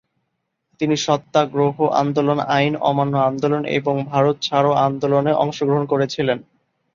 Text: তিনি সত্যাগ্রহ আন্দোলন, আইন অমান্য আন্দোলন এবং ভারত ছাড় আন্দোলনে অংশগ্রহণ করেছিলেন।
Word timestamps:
তিনি 0.79 0.95
সত্যাগ্রহ 0.97 1.75
আন্দোলন, 2.01 2.37
আইন 2.55 2.73
অমান্য 2.81 3.13
আন্দোলন 3.29 3.63
এবং 3.77 3.95
ভারত 4.11 4.35
ছাড় 4.41 4.69
আন্দোলনে 4.87 5.31
অংশগ্রহণ 5.43 5.83
করেছিলেন। 5.85 6.37